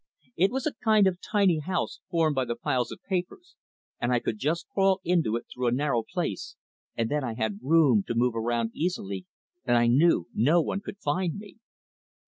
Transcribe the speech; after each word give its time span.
It 0.35 0.49
was 0.49 0.65
a 0.65 0.73
kind 0.83 1.05
of 1.05 1.19
tiny 1.21 1.59
house 1.59 1.99
formed 2.09 2.33
by 2.33 2.45
the 2.45 2.55
piles 2.55 2.91
of 2.91 3.03
papers 3.07 3.55
and 3.99 4.11
I 4.11 4.19
could 4.19 4.39
just 4.39 4.67
crawl 4.69 4.99
into 5.03 5.35
it 5.35 5.45
through 5.53 5.67
a 5.67 5.71
narrow 5.71 6.01
place, 6.01 6.55
and 6.95 7.07
then 7.07 7.23
I 7.23 7.35
had 7.35 7.59
room 7.61 8.03
to 8.07 8.15
move 8.15 8.33
around 8.35 8.71
easily, 8.73 9.27
and 9.63 9.77
I 9.77 9.85
knew 9.85 10.25
no 10.33 10.59
one 10.59 10.81
could 10.81 10.97
find 10.97 11.37
me. 11.37 11.57